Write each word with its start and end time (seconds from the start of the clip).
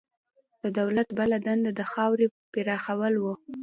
د 0.61 0.63
دولت 0.79 1.07
بله 1.19 1.37
دنده 1.45 1.71
د 1.79 1.81
خاورې 1.91 2.25
پراخول 2.51 3.13
وو. 3.19 3.33